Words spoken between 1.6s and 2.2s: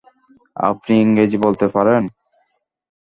পারেন?